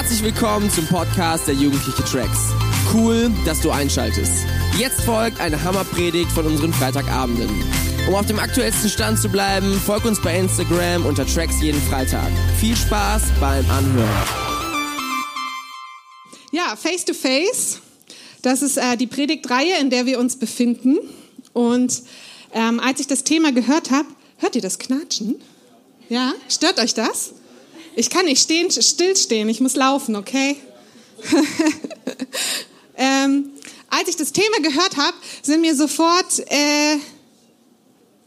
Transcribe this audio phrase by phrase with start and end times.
[0.00, 2.54] Herzlich willkommen zum Podcast der Jugendliche Tracks.
[2.90, 4.32] Cool, dass du einschaltest.
[4.78, 7.50] Jetzt folgt eine Hammerpredigt von unseren Freitagabenden.
[8.08, 12.30] Um auf dem aktuellsten Stand zu bleiben, folg uns bei Instagram unter Tracks jeden Freitag.
[12.58, 14.26] Viel Spaß beim Anhören.
[16.50, 17.80] Ja, Face to Face.
[18.40, 20.96] Das ist äh, die Predigtreihe, in der wir uns befinden.
[21.52, 22.04] Und
[22.54, 24.08] ähm, als ich das Thema gehört habe,
[24.38, 25.34] hört ihr das Knatschen?
[26.08, 27.34] Ja, stört euch das?
[27.96, 30.56] Ich kann nicht stehen, stillstehen, ich muss laufen, okay?
[32.96, 33.50] ähm,
[33.88, 36.96] als ich das Thema gehört habe, sind mir sofort äh,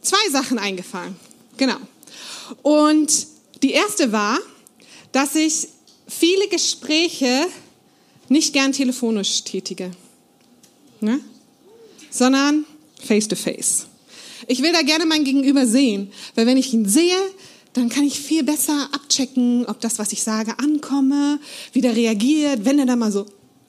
[0.02, 1.16] zwei Sachen eingefallen.
[1.58, 1.78] Genau.
[2.62, 3.28] Und
[3.64, 4.40] die erste war,
[5.12, 5.70] dass ich
[6.08, 7.48] viele Gespräche
[8.30, 9.92] nicht gern telefonisch tätige,
[11.00, 11.20] ne?
[12.10, 12.66] sondern
[13.06, 13.88] face to face.
[14.48, 17.18] Ich will da gerne mein Gegenüber sehen, weil wenn ich ihn sehe,
[17.74, 21.40] dann kann ich viel besser abchecken, ob das, was ich sage, ankomme,
[21.72, 22.66] wie der reagiert.
[22.66, 23.26] Wenn er dann mal so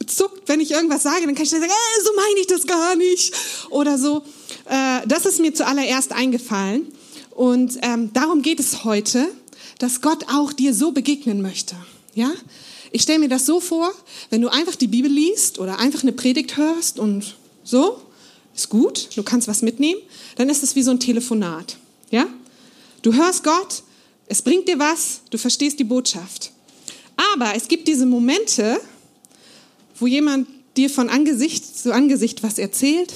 [0.07, 2.97] zuckt, wenn ich irgendwas sage, dann kann ich sagen, äh, so meine ich das gar
[2.97, 3.35] nicht
[3.71, 4.23] oder so.
[4.67, 6.87] Äh, das ist mir zuallererst eingefallen
[7.31, 9.29] und ähm, darum geht es heute,
[9.79, 11.77] dass Gott auch dir so begegnen möchte.
[12.15, 12.33] Ja,
[12.93, 13.93] ich stelle mir das so vor,
[14.31, 18.01] wenn du einfach die Bibel liest oder einfach eine Predigt hörst und so,
[18.55, 20.01] ist gut, du kannst was mitnehmen,
[20.37, 21.77] dann ist es wie so ein Telefonat.
[22.11, 22.27] Ja?
[23.03, 23.83] Du hörst Gott,
[24.27, 26.53] es bringt dir was, du verstehst die Botschaft.
[27.35, 28.81] Aber es gibt diese Momente,
[29.99, 33.13] wo jemand dir von Angesicht zu Angesicht was erzählt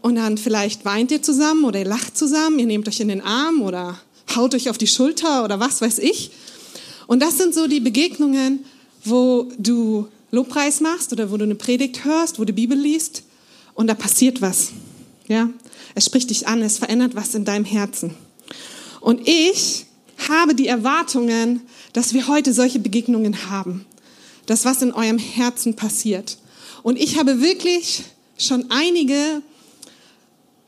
[0.00, 3.20] und dann vielleicht weint ihr zusammen oder ihr lacht zusammen, ihr nehmt euch in den
[3.20, 4.00] Arm oder
[4.34, 6.32] haut euch auf die Schulter oder was weiß ich.
[7.06, 8.64] Und das sind so die Begegnungen,
[9.04, 13.22] wo du Lobpreis machst oder wo du eine Predigt hörst, wo du Bibel liest
[13.74, 14.72] und da passiert was.
[15.28, 15.50] Ja,
[15.94, 18.14] es spricht dich an, es verändert was in deinem Herzen.
[19.00, 19.86] Und ich
[20.28, 23.84] habe die Erwartungen, dass wir heute solche Begegnungen haben,
[24.46, 26.38] dass was in eurem Herzen passiert.
[26.82, 28.04] Und ich habe wirklich
[28.38, 29.42] schon einige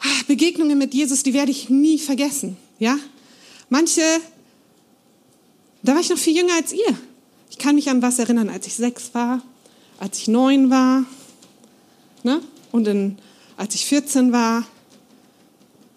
[0.01, 2.57] ah, Begegnungen mit Jesus, die werde ich nie vergessen.
[2.79, 2.99] Ja,
[3.69, 4.03] manche,
[5.83, 6.99] da war ich noch viel jünger als ihr.
[7.51, 9.43] Ich kann mich an was erinnern, als ich sechs war,
[9.99, 11.05] als ich neun war,
[12.23, 12.41] ne?
[12.73, 13.19] und in,
[13.57, 14.65] als ich 14 war,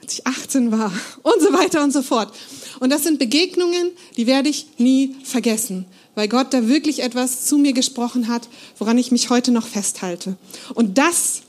[0.07, 2.34] als ich 18 war und so weiter und so fort.
[2.79, 5.85] Und das sind Begegnungen, die werde ich nie vergessen,
[6.16, 8.47] weil Gott da wirklich etwas zu mir gesprochen hat,
[8.78, 10.38] woran ich mich heute noch festhalte.
[10.73, 11.41] Und das,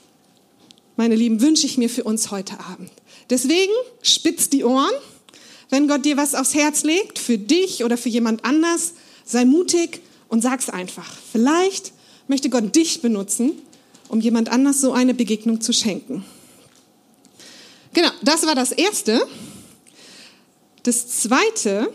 [0.97, 2.91] meine Lieben, wünsche ich mir für uns heute Abend.
[3.31, 4.95] Deswegen spitz die Ohren,
[5.71, 10.01] wenn Gott dir was aufs Herz legt, für dich oder für jemand anders, sei mutig
[10.27, 11.09] und sag's einfach.
[11.31, 11.93] Vielleicht
[12.27, 13.53] möchte Gott dich benutzen,
[14.09, 16.25] um jemand anders so eine Begegnung zu schenken.
[17.99, 19.21] Genau, das war das Erste.
[20.85, 21.93] Das Zweite,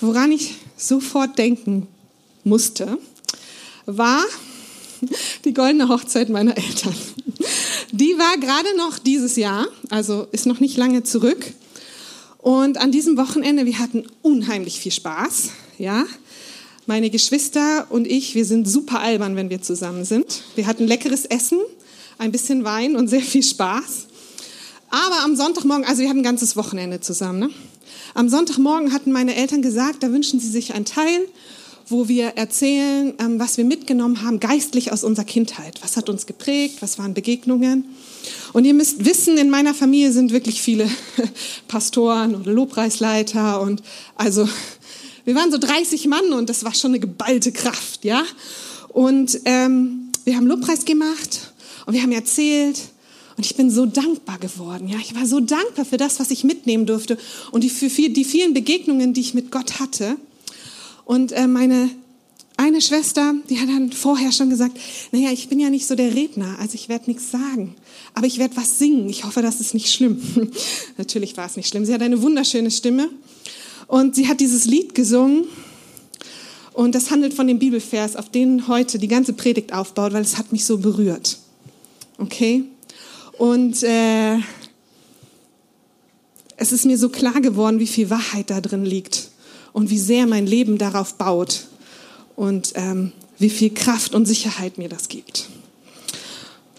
[0.00, 1.86] woran ich sofort denken
[2.44, 2.96] musste,
[3.84, 4.24] war
[5.44, 6.94] die goldene Hochzeit meiner Eltern.
[7.92, 11.52] Die war gerade noch dieses Jahr, also ist noch nicht lange zurück.
[12.38, 16.06] Und an diesem Wochenende, wir hatten unheimlich viel Spaß, ja.
[16.86, 20.42] Meine Geschwister und ich, wir sind super albern, wenn wir zusammen sind.
[20.54, 21.58] Wir hatten leckeres Essen,
[22.16, 24.06] ein bisschen Wein und sehr viel Spaß.
[24.94, 27.40] Aber am Sonntagmorgen, also wir hatten ein ganzes Wochenende zusammen.
[27.40, 27.50] Ne?
[28.14, 31.26] Am Sonntagmorgen hatten meine Eltern gesagt, da wünschen sie sich einen Teil,
[31.88, 35.80] wo wir erzählen, ähm, was wir mitgenommen haben, geistlich aus unserer Kindheit.
[35.82, 36.76] Was hat uns geprägt?
[36.78, 37.86] Was waren Begegnungen?
[38.52, 40.88] Und ihr müsst wissen, in meiner Familie sind wirklich viele
[41.66, 43.82] Pastoren oder Lobpreisleiter und
[44.14, 44.48] also
[45.24, 48.22] wir waren so 30 Mann und das war schon eine geballte Kraft, ja.
[48.90, 51.52] Und ähm, wir haben Lobpreis gemacht
[51.84, 52.78] und wir haben erzählt
[53.36, 54.88] und ich bin so dankbar geworden.
[54.88, 57.18] Ja, ich war so dankbar für das, was ich mitnehmen durfte
[57.50, 60.16] und die, für die vielen Begegnungen, die ich mit Gott hatte.
[61.04, 61.90] Und äh, meine
[62.56, 64.78] eine Schwester, die hat dann vorher schon gesagt,
[65.10, 67.74] naja, ich bin ja nicht so der Redner, also ich werde nichts sagen,
[68.14, 69.08] aber ich werde was singen.
[69.08, 70.22] Ich hoffe, das ist nicht schlimm.
[70.96, 71.84] Natürlich war es nicht schlimm.
[71.84, 73.10] Sie hat eine wunderschöne Stimme
[73.88, 75.44] und sie hat dieses Lied gesungen
[76.72, 80.38] und das handelt von dem Bibelvers, auf den heute die ganze Predigt aufbaut, weil es
[80.38, 81.38] hat mich so berührt.
[82.18, 82.64] Okay?
[83.38, 84.36] Und äh,
[86.56, 89.30] es ist mir so klar geworden, wie viel Wahrheit da drin liegt
[89.72, 91.66] und wie sehr mein Leben darauf baut
[92.36, 95.48] und ähm, wie viel Kraft und Sicherheit mir das gibt.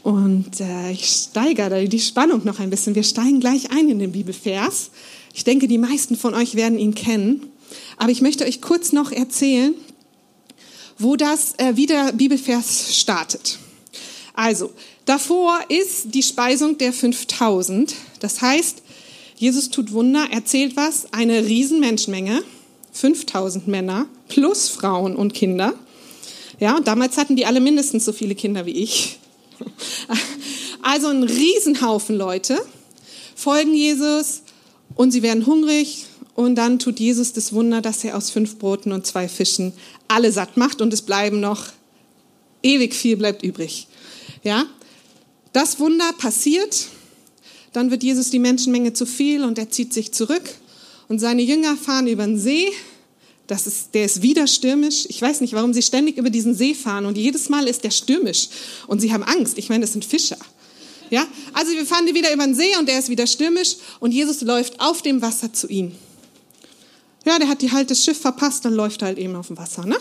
[0.03, 2.95] Und äh, ich steigere die Spannung noch ein bisschen.
[2.95, 4.91] Wir steigen gleich ein in den Bibelvers.
[5.33, 7.47] Ich denke, die meisten von euch werden ihn kennen.
[7.97, 9.73] Aber ich möchte euch kurz noch erzählen,
[10.97, 13.57] wo das, äh, wie der Bibelvers startet.
[14.33, 14.71] Also,
[15.05, 17.95] davor ist die Speisung der 5000.
[18.19, 18.81] Das heißt,
[19.37, 22.43] Jesus tut Wunder, erzählt was, eine Riesenmenschenmenge,
[22.93, 25.73] 5000 Männer plus Frauen und Kinder.
[26.59, 29.19] Ja, und damals hatten die alle mindestens so viele Kinder wie ich.
[30.81, 32.63] Also ein Riesenhaufen Leute
[33.35, 34.43] folgen Jesus
[34.93, 36.05] und sie werden hungrig
[36.35, 39.73] und dann tut Jesus das Wunder, dass er aus fünf Broten und zwei Fischen
[40.07, 41.69] alle satt macht und es bleiben noch
[42.61, 43.87] ewig viel bleibt übrig.
[44.43, 44.65] Ja,
[45.55, 46.87] das Wunder passiert,
[47.71, 50.43] dann wird Jesus die Menschenmenge zu viel und er zieht sich zurück
[51.07, 52.71] und seine Jünger fahren über den See.
[53.47, 55.05] Das ist, der ist wieder stürmisch.
[55.07, 57.91] Ich weiß nicht, warum sie ständig über diesen See fahren und jedes Mal ist der
[57.91, 58.49] stürmisch
[58.87, 59.57] und sie haben Angst.
[59.57, 60.37] Ich meine, das sind Fischer.
[61.09, 64.41] Ja, also wir fahren wieder über den See und der ist wieder stürmisch und Jesus
[64.41, 65.95] läuft auf dem Wasser zu ihnen.
[67.25, 69.85] Ja, der hat die halt das Schiff verpasst und läuft halt eben auf dem Wasser,
[69.85, 69.97] ne?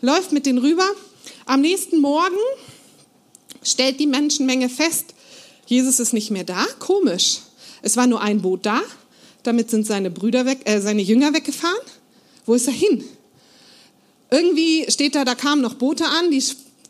[0.00, 0.88] Läuft mit denen rüber.
[1.44, 2.36] Am nächsten Morgen
[3.62, 5.14] stellt die Menschenmenge fest,
[5.66, 6.64] Jesus ist nicht mehr da.
[6.78, 7.40] Komisch.
[7.82, 8.80] Es war nur ein Boot da.
[9.42, 11.78] Damit sind seine Brüder weg, äh, seine Jünger weggefahren.
[12.46, 13.04] Wo ist er hin?
[14.30, 16.42] Irgendwie steht da, da kamen noch Boote an, die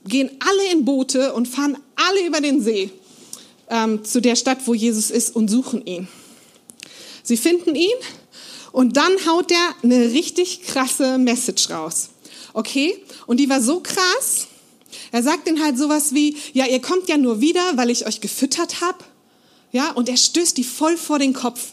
[0.07, 2.91] gehen alle in Boote und fahren alle über den See
[3.69, 6.09] ähm, zu der Stadt, wo Jesus ist und suchen ihn.
[7.23, 7.97] Sie finden ihn
[8.73, 12.11] und dann haut er eine richtig krasse Message raus.
[12.55, 13.03] Okay?
[13.27, 14.49] Und die war so krass.
[15.13, 18.21] Er sagt ihnen halt sowas wie, ja, ihr kommt ja nur wieder, weil ich euch
[18.21, 18.99] gefüttert habe.
[19.73, 21.73] Ja, und er stößt die voll vor den Kopf.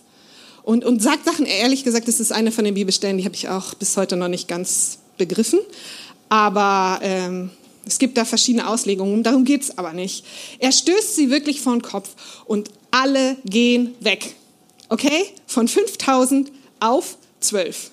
[0.64, 3.50] Und, und sagt Sachen, ehrlich gesagt, das ist eine von den Bibelstellen, die habe ich
[3.50, 5.60] auch bis heute noch nicht ganz begriffen.
[6.30, 7.52] Aber ähm,
[7.86, 10.26] es gibt da verschiedene Auslegungen, darum geht es aber nicht.
[10.60, 12.10] Er stößt sie wirklich vor den Kopf
[12.46, 14.36] und alle gehen weg.
[14.90, 15.26] Okay?
[15.46, 17.92] Von 5000 auf 12.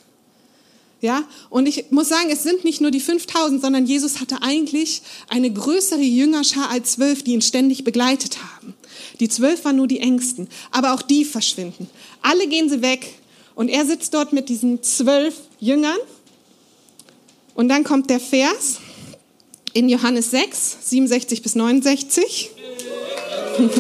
[1.02, 5.02] Ja, und ich muss sagen, es sind nicht nur die 5000, sondern Jesus hatte eigentlich
[5.28, 8.75] eine größere Jüngerschar als zwölf, die ihn ständig begleitet haben.
[9.19, 11.90] Die zwölf waren nur die Ängsten, aber auch die verschwinden.
[12.22, 13.14] Alle gehen sie weg
[13.56, 15.99] und er sitzt dort mit diesen zwölf Jüngern.
[17.56, 18.78] Und dann kommt der Vers
[19.72, 22.50] in Johannes 6, 67 bis 69.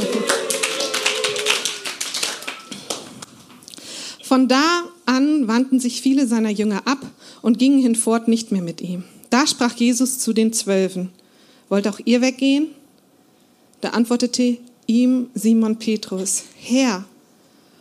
[4.24, 7.04] Von da an wandten sich viele seiner Jünger ab
[7.42, 9.04] und gingen hinfort nicht mehr mit ihm.
[9.30, 11.10] Da sprach Jesus zu den Zwölfen,
[11.68, 12.68] wollt auch ihr weggehen?
[13.80, 17.04] Da antwortete ihm Simon Petrus, Herr,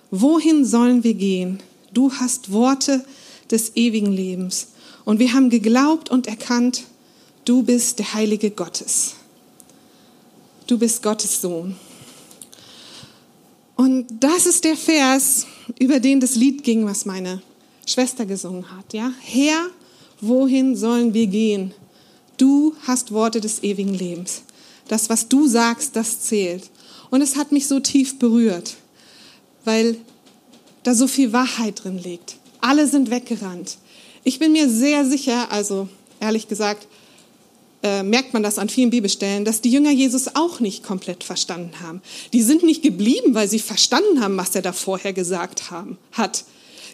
[0.09, 1.59] wohin sollen wir gehen?
[1.93, 3.03] Du hast Worte
[3.49, 4.69] des ewigen Lebens.
[5.03, 6.83] Und wir haben geglaubt und erkannt,
[7.45, 9.15] du bist der Heilige Gottes.
[10.67, 11.75] Du bist Gottes Sohn.
[13.75, 15.47] Und das ist der Vers,
[15.79, 17.41] über den das Lied ging, was meine
[17.85, 18.93] Schwester gesungen hat.
[18.93, 19.67] Ja, Herr,
[20.19, 21.73] wohin sollen wir gehen?
[22.37, 24.43] Du hast Worte des ewigen Lebens.
[24.87, 26.69] Das, was du sagst, das zählt.
[27.09, 28.75] Und es hat mich so tief berührt,
[29.65, 29.97] weil
[30.83, 32.37] da so viel Wahrheit drin liegt.
[32.61, 33.77] Alle sind weggerannt.
[34.23, 35.87] Ich bin mir sehr sicher, also
[36.19, 36.87] ehrlich gesagt,
[37.83, 41.79] äh, merkt man das an vielen Bibelstellen, dass die Jünger Jesus auch nicht komplett verstanden
[41.81, 42.01] haben.
[42.33, 46.45] Die sind nicht geblieben, weil sie verstanden haben, was er da vorher gesagt haben, hat.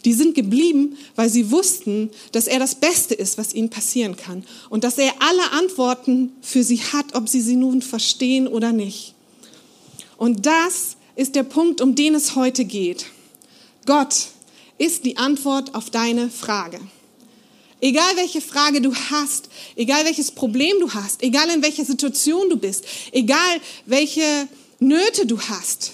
[0.05, 4.45] Die sind geblieben, weil sie wussten, dass er das Beste ist, was ihnen passieren kann.
[4.69, 9.15] Und dass er alle Antworten für sie hat, ob sie sie nun verstehen oder nicht.
[10.17, 13.07] Und das ist der Punkt, um den es heute geht.
[13.85, 14.27] Gott
[14.77, 16.79] ist die Antwort auf deine Frage.
[17.79, 22.57] Egal welche Frage du hast, egal welches Problem du hast, egal in welcher Situation du
[22.57, 24.47] bist, egal welche
[24.79, 25.91] Nöte du hast,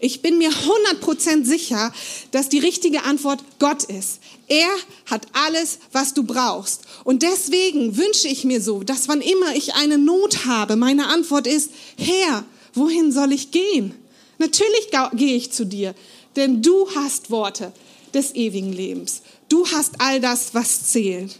[0.00, 1.90] ich bin mir 100% sicher,
[2.30, 4.20] dass die richtige Antwort Gott ist.
[4.48, 4.68] Er
[5.06, 6.82] hat alles, was du brauchst.
[7.04, 11.46] Und deswegen wünsche ich mir so, dass wann immer ich eine Not habe, meine Antwort
[11.46, 13.94] ist, Herr, wohin soll ich gehen?
[14.36, 15.94] Natürlich gehe ich zu dir,
[16.36, 17.72] denn du hast Worte
[18.14, 19.22] des ewigen Lebens.
[19.48, 21.38] Du hast all das, was zählt.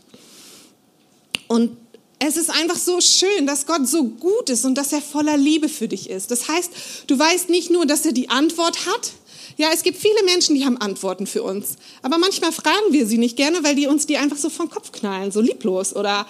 [1.49, 1.76] Und
[2.19, 5.69] es ist einfach so schön, dass Gott so gut ist und dass er voller Liebe
[5.69, 6.31] für dich ist.
[6.31, 6.71] Das heißt,
[7.07, 9.12] du weißt nicht nur, dass er die Antwort hat.
[9.57, 11.76] Ja, es gibt viele Menschen, die haben Antworten für uns.
[12.02, 14.90] Aber manchmal fragen wir sie nicht gerne, weil die uns die einfach so vom Kopf
[14.93, 16.26] knallen, so lieblos oder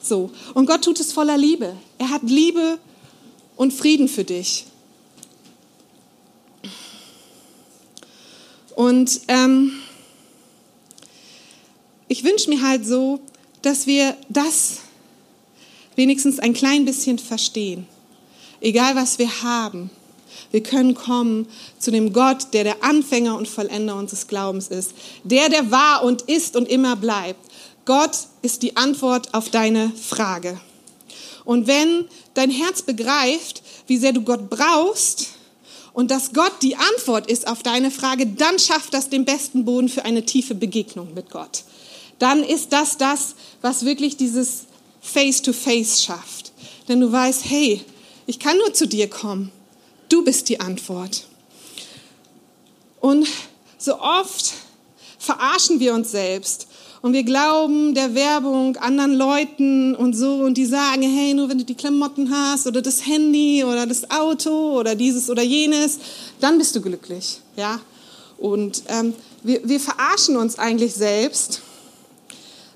[0.00, 0.30] so.
[0.54, 1.76] Und Gott tut es voller Liebe.
[1.98, 2.78] Er hat Liebe
[3.56, 4.66] und Frieden für dich.
[8.76, 9.72] Und ähm,
[12.08, 13.20] ich wünsche mir halt so,
[13.62, 14.80] dass wir das
[15.96, 17.86] wenigstens ein klein bisschen verstehen.
[18.60, 19.90] Egal was wir haben,
[20.50, 24.92] wir können kommen zu dem Gott, der der Anfänger und Vollender unseres Glaubens ist,
[25.24, 27.40] der, der war und ist und immer bleibt.
[27.86, 30.60] Gott ist die Antwort auf deine Frage.
[31.46, 32.04] Und wenn
[32.34, 35.35] dein Herz begreift, wie sehr du Gott brauchst
[35.96, 39.88] und dass Gott die Antwort ist auf deine Frage, dann schafft das den besten Boden
[39.88, 41.64] für eine tiefe Begegnung mit Gott
[42.18, 44.64] dann ist das das, was wirklich dieses
[45.00, 46.52] face-to-face schafft.
[46.88, 47.84] Denn du weißt, hey,
[48.26, 49.52] ich kann nur zu dir kommen.
[50.08, 51.26] Du bist die Antwort.
[53.00, 53.26] Und
[53.78, 54.54] so oft
[55.18, 56.68] verarschen wir uns selbst
[57.06, 61.58] und wir glauben der Werbung, anderen Leuten und so und die sagen, hey, nur wenn
[61.58, 66.00] du die Klamotten hast oder das Handy oder das Auto oder dieses oder jenes,
[66.40, 67.78] dann bist du glücklich, ja.
[68.38, 71.62] Und ähm, wir, wir verarschen uns eigentlich selbst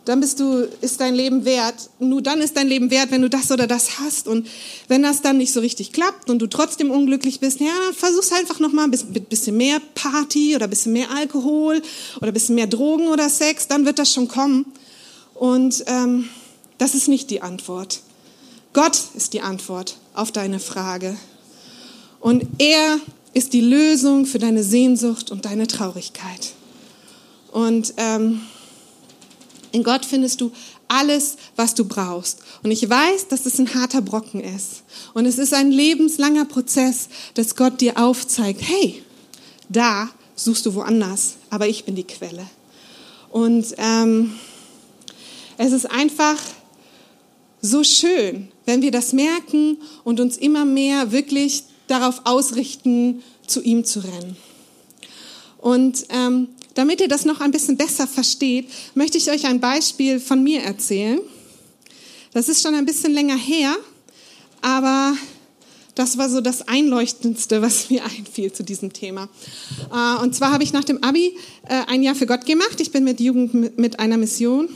[0.05, 1.91] dann bist du, ist dein Leben wert.
[1.99, 4.29] Nur dann ist dein Leben wert, wenn du das oder das hast.
[4.29, 4.49] Und
[4.89, 8.33] wenn das dann nicht so richtig klappt und du trotzdem unglücklich bist, ja, dann versuch's
[8.33, 11.83] einfach nochmal ein bisschen, mehr Party oder ein bisschen mehr Alkohol
[12.17, 14.67] oder ein bisschen mehr Drogen oder Sex, dann wird das schon kommen.
[15.35, 16.29] Und ähm,
[16.79, 18.01] das ist nicht die Antwort.
[18.73, 21.17] Gott ist die Antwort auf deine Frage.
[22.21, 23.01] Und er
[23.33, 26.53] ist die Lösung für deine Sehnsucht und deine Traurigkeit.
[27.53, 28.43] Und ähm,
[29.73, 30.53] in Gott findest du
[30.89, 32.41] alles, was du brauchst.
[32.63, 34.83] Und ich weiß, dass es ein harter Brocken ist.
[35.15, 39.03] Und es ist ein lebenslanger Prozess, dass Gott dir aufzeigt, hey,
[39.69, 42.47] da suchst du woanders, aber ich bin die Quelle.
[43.31, 44.33] Und ähm,
[45.59, 46.37] es ist einfach
[47.63, 53.85] so schön, wenn wir das merken und uns immer mehr wirklich darauf ausrichten, zu ihm
[53.85, 54.37] zu rennen.
[55.59, 60.21] Und ähm, damit ihr das noch ein bisschen besser versteht, möchte ich euch ein Beispiel
[60.21, 61.21] von mir erzählen.
[62.33, 63.77] Das ist schon ein bisschen länger her,
[64.63, 65.15] aber
[65.95, 69.29] das war so das Einleuchtendste, was mir einfiel zu diesem Thema.
[69.93, 71.37] Äh, und zwar habe ich nach dem Abi
[71.69, 72.81] äh, ein Jahr für Gott gemacht.
[72.81, 74.69] Ich bin mit Jugend mit einer Mission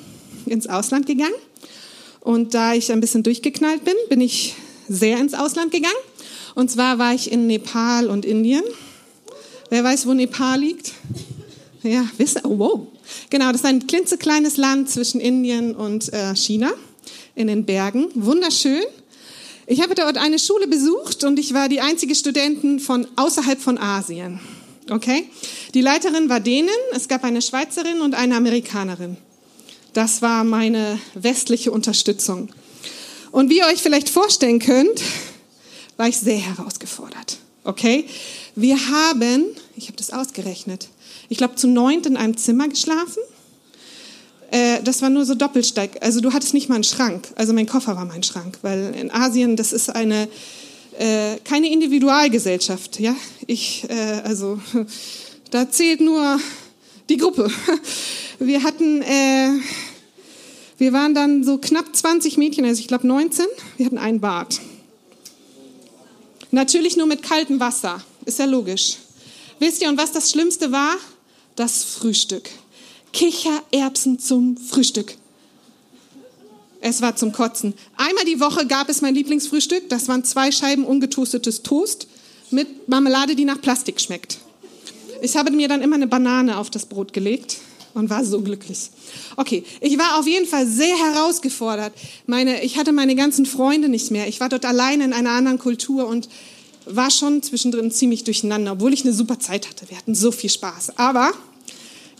[0.46, 1.34] ins Ausland gegangen.
[2.20, 4.54] Und da ich ein bisschen durchgeknallt bin, bin ich
[4.88, 5.94] sehr ins Ausland gegangen.
[6.54, 8.62] Und zwar war ich in Nepal und Indien.
[9.70, 10.92] Wer weiß, wo Nepal liegt?
[11.84, 12.86] Ja, wisst oh, wow.
[13.28, 16.72] Genau, das ist ein klitzekleines Land zwischen Indien und äh, China
[17.34, 18.06] in den Bergen.
[18.14, 18.82] Wunderschön.
[19.66, 23.76] Ich habe dort eine Schule besucht und ich war die einzige Studentin von außerhalb von
[23.76, 24.40] Asien.
[24.90, 25.28] Okay?
[25.74, 29.18] Die Leiterin war Dänen, es gab eine Schweizerin und eine Amerikanerin.
[29.92, 32.48] Das war meine westliche Unterstützung.
[33.30, 35.02] Und wie ihr euch vielleicht vorstellen könnt,
[35.98, 37.36] war ich sehr herausgefordert.
[37.62, 38.06] Okay?
[38.54, 39.44] Wir haben,
[39.76, 40.88] ich habe das ausgerechnet,
[41.28, 43.22] ich glaube, zu neunt in einem Zimmer geschlafen.
[44.50, 45.98] Äh, das war nur so Doppelsteig.
[46.00, 47.28] Also du hattest nicht mal einen Schrank.
[47.36, 50.28] Also mein Koffer war mein Schrank, weil in Asien, das ist eine,
[50.98, 53.00] äh, keine Individualgesellschaft.
[53.00, 53.16] Ja?
[53.46, 54.60] Ich, äh, also
[55.50, 56.38] da zählt nur
[57.08, 57.50] die Gruppe.
[58.38, 59.50] Wir hatten, äh,
[60.76, 63.46] wir waren dann so knapp 20 Mädchen, also ich glaube 19.
[63.76, 64.60] Wir hatten ein Bad.
[66.50, 68.96] Natürlich nur mit kaltem Wasser, ist ja logisch.
[69.60, 70.96] Wisst ihr, und was das Schlimmste war?
[71.56, 72.50] Das Frühstück.
[73.12, 75.16] Kichererbsen zum Frühstück.
[76.80, 77.73] Es war zum Kotzen.
[77.96, 79.88] Einmal die Woche gab es mein Lieblingsfrühstück.
[79.88, 82.08] Das waren zwei Scheiben ungetoastetes Toast
[82.50, 84.38] mit Marmelade, die nach Plastik schmeckt.
[85.23, 87.56] Ich habe mir dann immer eine Banane auf das Brot gelegt
[87.94, 88.90] und war so glücklich.
[89.37, 91.92] Okay, ich war auf jeden Fall sehr herausgefordert.
[92.26, 94.28] Meine, ich hatte meine ganzen Freunde nicht mehr.
[94.28, 96.28] Ich war dort alleine in einer anderen Kultur und
[96.86, 99.88] war schon zwischendrin ziemlich durcheinander, obwohl ich eine super Zeit hatte.
[99.88, 100.98] Wir hatten so viel Spaß.
[100.98, 101.32] Aber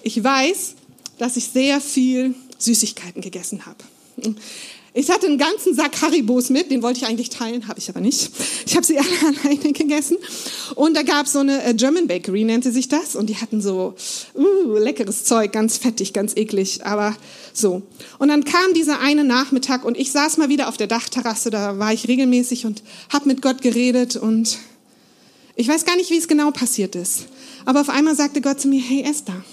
[0.02, 0.75] ich weiß,
[1.18, 4.35] dass ich sehr viel Süßigkeiten gegessen habe.
[4.97, 8.01] Ich hatte einen ganzen Sack Haribos mit, den wollte ich eigentlich teilen, habe ich aber
[8.01, 8.31] nicht.
[8.65, 10.17] Ich habe sie alle alleine gegessen.
[10.77, 13.17] Und da gab es so eine äh, German Bakery, nannte sich das.
[13.17, 13.97] Und die hatten so
[14.37, 17.17] uh, leckeres Zeug, ganz fettig, ganz eklig, aber
[17.53, 17.83] so.
[18.21, 21.81] Und dann kam dieser eine Nachmittag und ich saß mal wieder auf der Dachterrasse, da
[21.81, 24.15] war ich regelmäßig und habe mit Gott geredet.
[24.15, 24.59] Und
[25.57, 27.25] ich weiß gar nicht, wie es genau passiert ist.
[27.65, 29.45] Aber auf einmal sagte Gott zu mir, hey Esther,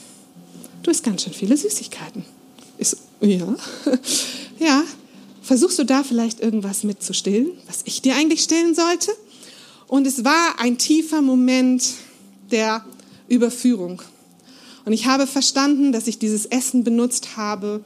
[0.84, 2.26] du hast ganz schön viele Süßigkeiten.
[2.78, 3.56] Ich so, ja,
[4.60, 4.84] ja,
[5.52, 9.12] Versuchst du da vielleicht irgendwas mitzustillen, was ich dir eigentlich stillen sollte?
[9.90, 11.84] Und es war ein tiefer Moment
[12.52, 12.86] der
[13.28, 14.02] Überführung.
[14.86, 17.84] Und ich habe verstanden, dass ich dieses Essen benutzt habe,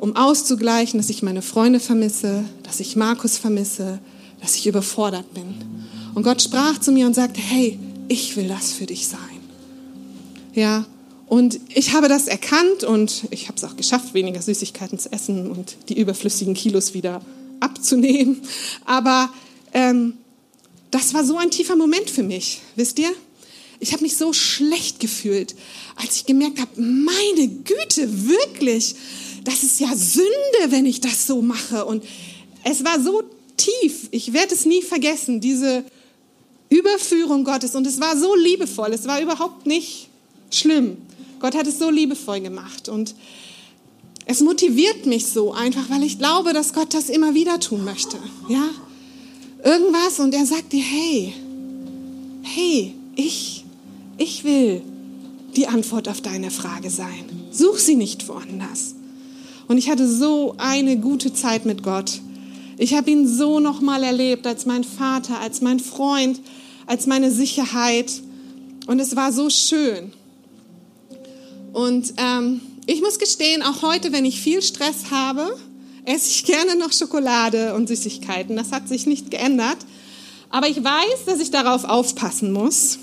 [0.00, 4.00] um auszugleichen, dass ich meine Freunde vermisse, dass ich Markus vermisse,
[4.40, 5.54] dass ich überfordert bin.
[6.16, 7.78] Und Gott sprach zu mir und sagte, hey,
[8.08, 9.20] ich will das für dich sein.
[10.54, 10.86] Ja,
[11.30, 15.48] und ich habe das erkannt und ich habe es auch geschafft, weniger Süßigkeiten zu essen
[15.48, 17.24] und die überflüssigen Kilos wieder
[17.60, 18.42] abzunehmen.
[18.84, 19.32] Aber
[19.72, 20.14] ähm,
[20.90, 23.12] das war so ein tiefer Moment für mich, wisst ihr?
[23.78, 25.54] Ich habe mich so schlecht gefühlt,
[25.94, 28.96] als ich gemerkt habe, meine Güte, wirklich,
[29.44, 31.84] das ist ja Sünde, wenn ich das so mache.
[31.84, 32.02] Und
[32.64, 33.22] es war so
[33.56, 35.84] tief, ich werde es nie vergessen, diese
[36.70, 37.76] Überführung Gottes.
[37.76, 40.08] Und es war so liebevoll, es war überhaupt nicht
[40.50, 40.96] schlimm.
[41.40, 42.88] Gott hat es so liebevoll gemacht.
[42.88, 43.14] Und
[44.26, 48.18] es motiviert mich so einfach, weil ich glaube, dass Gott das immer wieder tun möchte.
[48.48, 48.68] Ja?
[49.64, 51.34] Irgendwas und er sagt dir, hey,
[52.42, 53.64] hey, ich,
[54.18, 54.82] ich will
[55.56, 57.24] die Antwort auf deine Frage sein.
[57.50, 58.94] Such sie nicht woanders.
[59.66, 62.20] Und ich hatte so eine gute Zeit mit Gott.
[62.78, 66.40] Ich habe ihn so nochmal erlebt als mein Vater, als mein Freund,
[66.86, 68.10] als meine Sicherheit.
[68.86, 70.12] Und es war so schön.
[71.72, 75.56] Und ähm, ich muss gestehen, auch heute, wenn ich viel Stress habe,
[76.04, 78.56] esse ich gerne noch Schokolade und Süßigkeiten.
[78.56, 79.78] Das hat sich nicht geändert.
[80.50, 82.98] Aber ich weiß, dass ich darauf aufpassen muss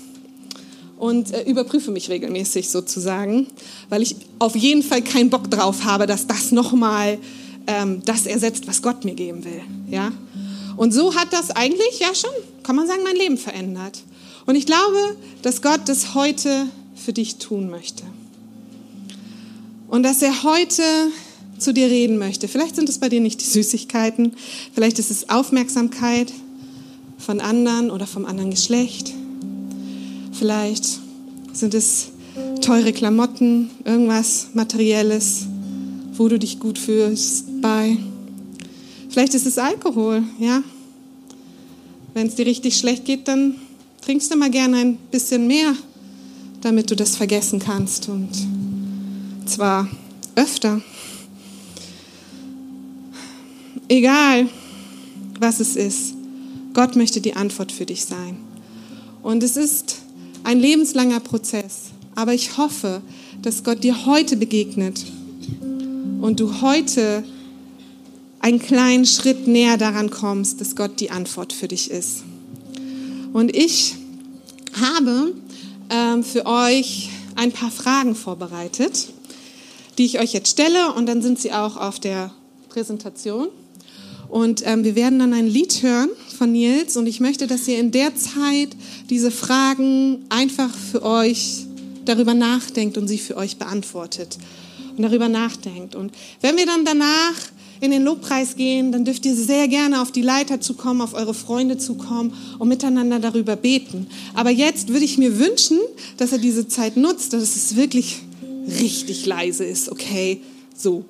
[0.98, 3.46] und äh, überprüfe mich regelmäßig sozusagen,
[3.88, 7.18] weil ich auf jeden Fall keinen Bock drauf habe, dass das nochmal
[7.66, 9.62] ähm, das ersetzt, was Gott mir geben will.
[9.90, 10.12] Ja?
[10.76, 12.30] Und so hat das eigentlich, ja schon,
[12.62, 14.02] kann man sagen, mein Leben verändert.
[14.46, 18.04] Und ich glaube, dass Gott das heute für dich tun möchte.
[19.88, 20.82] Und dass er heute
[21.58, 22.46] zu dir reden möchte.
[22.46, 24.32] Vielleicht sind es bei dir nicht die Süßigkeiten,
[24.74, 26.32] vielleicht ist es Aufmerksamkeit
[27.18, 29.12] von anderen oder vom anderen Geschlecht.
[30.32, 31.00] Vielleicht
[31.52, 32.08] sind es
[32.60, 35.46] teure Klamotten, irgendwas Materielles,
[36.14, 37.96] wo du dich gut fühlst bei.
[39.08, 40.62] Vielleicht ist es Alkohol, ja.
[42.14, 43.56] Wenn es dir richtig schlecht geht, dann
[44.00, 45.74] trinkst du mal gerne ein bisschen mehr,
[46.60, 48.28] damit du das vergessen kannst und
[49.48, 49.88] zwar
[50.34, 50.80] öfter.
[53.88, 54.48] Egal,
[55.40, 56.14] was es ist,
[56.74, 58.36] Gott möchte die Antwort für dich sein.
[59.22, 59.96] Und es ist
[60.44, 63.02] ein lebenslanger Prozess, aber ich hoffe,
[63.42, 65.04] dass Gott dir heute begegnet
[66.20, 67.24] und du heute
[68.40, 72.22] einen kleinen Schritt näher daran kommst, dass Gott die Antwort für dich ist.
[73.32, 73.96] Und ich
[74.80, 75.34] habe
[75.90, 79.08] ähm, für euch ein paar Fragen vorbereitet
[79.98, 82.30] die ich euch jetzt stelle und dann sind sie auch auf der
[82.68, 83.48] Präsentation.
[84.28, 87.78] Und ähm, wir werden dann ein Lied hören von Nils und ich möchte, dass ihr
[87.78, 88.68] in der Zeit
[89.08, 91.66] diese Fragen einfach für euch
[92.04, 94.38] darüber nachdenkt und sie für euch beantwortet
[94.96, 95.94] und darüber nachdenkt.
[95.94, 97.34] Und wenn wir dann danach
[97.80, 101.34] in den Lobpreis gehen, dann dürft ihr sehr gerne auf die Leiter zukommen, auf eure
[101.34, 104.08] Freunde zukommen und miteinander darüber beten.
[104.34, 105.78] Aber jetzt würde ich mir wünschen,
[106.16, 108.22] dass er diese Zeit nutzt, dass es wirklich
[108.68, 110.40] richtig leise ist, okay,
[110.76, 111.04] so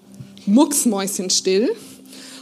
[0.46, 1.74] mucksmäuschenstill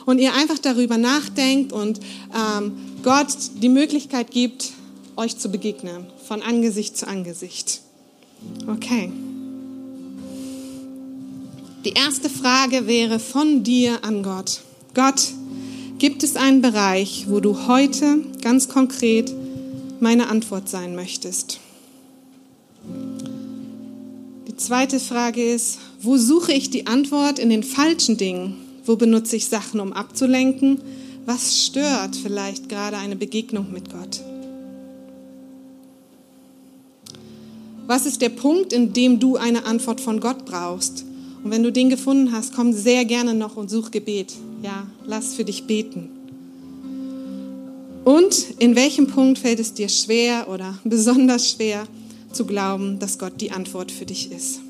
[0.04, 2.00] und ihr einfach darüber nachdenkt und
[2.34, 3.28] ähm, Gott
[3.62, 4.72] die Möglichkeit gibt,
[5.16, 7.80] euch zu begegnen, von Angesicht zu Angesicht.
[8.68, 9.10] Okay.
[11.84, 14.60] Die erste Frage wäre von dir an Gott.
[14.94, 15.32] Gott,
[15.98, 19.32] gibt es einen Bereich, wo du heute ganz konkret
[20.00, 21.60] meine Antwort sein möchtest?
[24.56, 28.56] Zweite Frage ist, wo suche ich die Antwort in den falschen Dingen?
[28.86, 30.80] Wo benutze ich Sachen, um abzulenken?
[31.26, 34.22] Was stört vielleicht gerade eine Begegnung mit Gott?
[37.86, 41.04] Was ist der Punkt, in dem du eine Antwort von Gott brauchst?
[41.44, 44.32] Und wenn du den gefunden hast, komm sehr gerne noch und such Gebet.
[44.62, 46.08] Ja, lass für dich beten.
[48.04, 51.86] Und in welchem Punkt fällt es dir schwer oder besonders schwer,
[52.36, 54.60] zu glauben, dass Gott die Antwort für dich ist.